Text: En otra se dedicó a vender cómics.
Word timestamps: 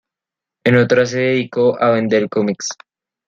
En 0.65 0.77
otra 0.77 1.05
se 1.05 1.19
dedicó 1.19 1.79
a 1.79 1.91
vender 1.91 2.27
cómics. 2.27 2.69